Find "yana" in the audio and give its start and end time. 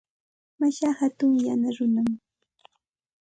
1.45-1.69